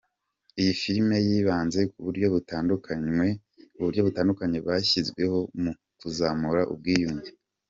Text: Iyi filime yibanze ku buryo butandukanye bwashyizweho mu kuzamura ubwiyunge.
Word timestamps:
Iyi 0.59 0.73
filime 0.81 1.15
yibanze 1.27 1.79
ku 1.91 1.97
buryo 3.85 4.01
butandukanye 4.07 4.57
bwashyizweho 4.63 5.37
mu 5.63 5.71
kuzamura 5.99 6.61
ubwiyunge. 6.73 7.29